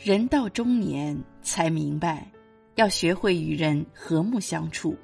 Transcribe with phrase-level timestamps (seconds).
[0.00, 2.30] 人到中年才明白，
[2.76, 4.96] 要学会与人和睦相处，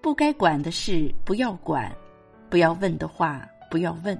[0.00, 1.94] 不该管的事不要管，
[2.48, 4.18] 不要问的话不要问，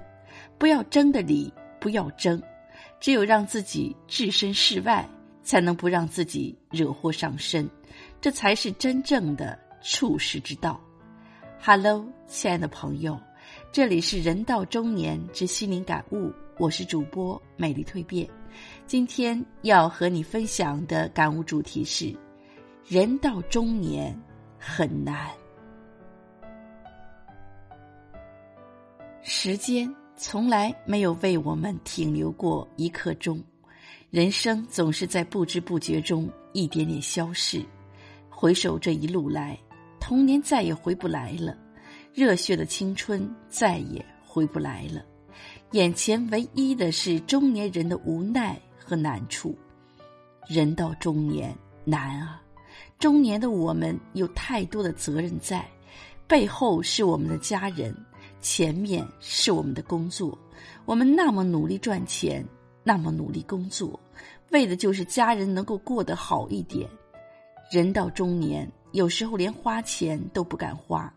[0.59, 2.39] 不要争的理不要争。
[2.99, 5.09] 只有让自己置身事外，
[5.41, 7.67] 才能不让自己惹祸上身，
[8.21, 10.79] 这才是真正的处世之道。
[11.59, 13.19] Hello，亲爱的朋友，
[13.71, 18.27] 这里是人到中年之心灵感悟，我是主播美丽蜕变。
[18.85, 22.15] 今天要和你分享的感悟主题是：
[22.87, 24.15] 人到中年
[24.57, 25.29] 很难。
[29.23, 33.41] 时间从来没有为我们停留过一刻钟，
[34.09, 37.63] 人生总是在不知不觉中一点点消逝。
[38.29, 39.57] 回首这一路来，
[39.99, 41.57] 童年再也回不来了，
[42.13, 45.05] 热血的青春再也回不来了。
[45.71, 49.57] 眼前唯一的是中年人的无奈和难处。
[50.45, 51.55] 人到中年
[51.85, 52.41] 难啊！
[52.99, 55.65] 中年的我们有太多的责任在，
[56.27, 57.95] 背后是我们的家人，
[58.41, 60.37] 前面是我们的工作。
[60.83, 62.45] 我们那么努力赚钱，
[62.83, 63.97] 那么努力工作，
[64.49, 66.89] 为的就是家人能够过得好一点。
[67.71, 71.11] 人到中年，有时候连花钱都不敢花，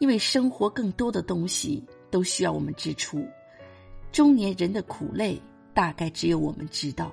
[0.00, 1.80] 因为生活更多的东西
[2.10, 3.24] 都需要我们支出。
[4.12, 5.40] 中年人的苦累，
[5.72, 7.10] 大概只有我们知道。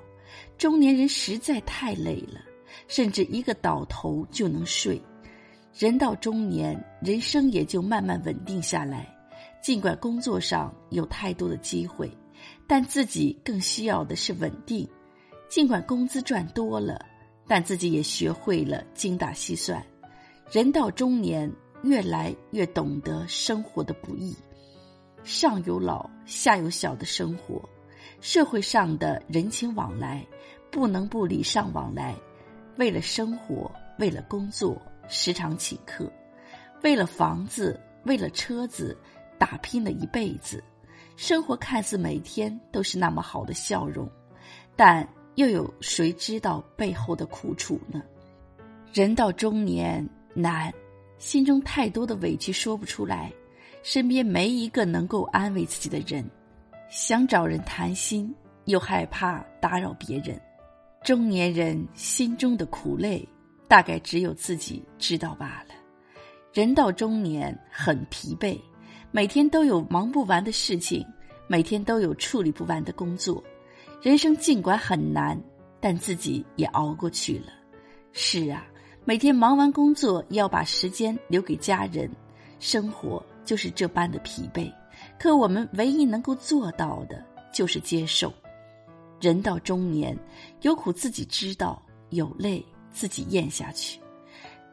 [0.58, 2.42] 中年人实在太累了，
[2.88, 5.02] 甚至一个倒头就能睡。
[5.74, 9.08] 人到中年，人生也就慢慢稳定下来。
[9.62, 12.12] 尽管工作上有太多的机会，
[12.68, 14.88] 但自己更需要的是稳定。
[15.48, 17.06] 尽管工资赚多了，
[17.48, 19.84] 但自己也学会了精打细算。
[20.52, 24.36] 人到中年，越来越懂得生活的不易。
[25.24, 27.62] 上有老下有小的生活，
[28.22, 30.26] 社会上的人情往来
[30.72, 32.16] 不能不礼尚往来。
[32.78, 36.06] 为了生活，为了工作，时常请客；
[36.82, 38.98] 为了房子，为了车子，
[39.38, 40.64] 打拼了一辈子。
[41.18, 44.10] 生活看似每天都是那么好的笑容，
[44.78, 48.02] 但又有谁知道背后的苦楚呢？
[48.94, 50.74] 人到中年难，
[51.18, 53.32] 心中太多的委屈说不出来。
[53.82, 56.24] 身边没一个能够安慰自己的人，
[56.90, 58.34] 想找人谈心，
[58.66, 60.40] 又害怕打扰别人。
[61.04, 63.28] 中年人心中的苦累，
[63.68, 65.76] 大概只有自己知道罢了。
[66.54, 68.60] 人到中年很疲惫，
[69.12, 71.06] 每天都有忙不完的事情，
[71.48, 73.42] 每天都有处理不完的工作。
[74.02, 75.40] 人生尽管很难，
[75.80, 77.54] 但自己也熬过去了。
[78.12, 78.66] 是啊，
[79.06, 82.10] 每天忙完工作，要把时间留给家人，
[82.60, 83.24] 生活。
[83.50, 84.72] 就是这般的疲惫，
[85.18, 88.32] 可我们唯一能够做到的，就是接受。
[89.20, 90.16] 人到中年，
[90.62, 94.00] 有苦自己知道，有泪自己咽下去。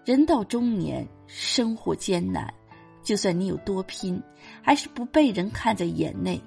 [0.05, 2.53] 人到中年，生活艰难，
[3.03, 4.23] 就算你有多拼，
[4.61, 6.39] 还是不被人看在眼内；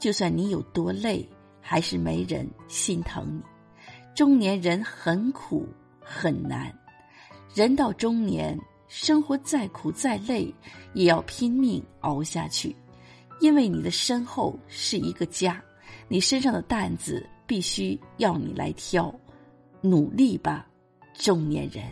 [0.00, 1.24] 就算你有多累，
[1.60, 3.40] 还是没人心疼你。
[4.16, 5.64] 中年人很苦
[6.00, 6.76] 很难，
[7.54, 8.58] 人到中年。
[8.88, 10.52] 生活再苦再累，
[10.94, 12.74] 也要拼命熬下去，
[13.40, 15.62] 因为你的身后是一个家，
[16.08, 19.14] 你身上的担子必须要你来挑，
[19.80, 20.66] 努力吧，
[21.14, 21.84] 中年人。